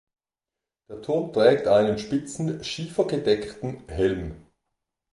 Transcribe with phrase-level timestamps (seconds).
[0.89, 4.33] Der Turm trägt einen spitzen schiefergedeckten Helm.